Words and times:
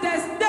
there's 0.00 0.47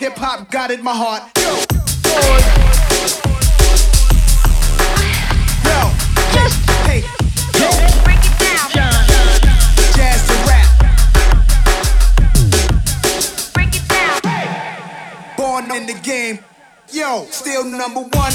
Hip 0.00 0.16
hop 0.16 0.50
got 0.50 0.70
it, 0.70 0.82
my 0.82 0.94
heart. 0.94 1.22
Yo, 1.36 1.50
yo, 5.68 5.92
Just 6.32 6.56
hey, 6.88 7.04
yo, 7.60 7.68
break 8.02 8.16
it 8.24 8.32
down. 8.40 8.70
jazz 9.94 10.24
to 10.26 10.34
rap. 10.48 10.68
Break 13.52 13.76
it 13.76 13.86
down. 13.90 15.36
Born 15.36 15.70
in 15.70 15.84
the 15.84 16.00
game. 16.02 16.38
Yo, 16.90 17.26
still 17.30 17.64
number 17.66 18.00
one. 18.00 18.32